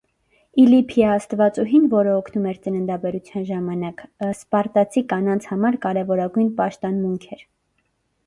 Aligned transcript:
Իլիփիա 0.61 1.09
աստվածուհին, 1.17 1.83
որը 1.91 2.13
օգնում 2.21 2.47
էր 2.51 2.57
ծննդաբերության 2.63 3.45
ժամանակ, 3.49 4.01
սպարտացի 4.29 5.03
կանանց 5.13 5.45
համար 5.53 5.77
կարևորագույն 5.85 6.49
պաշտանմունք 6.63 7.29
էր։ 7.37 7.45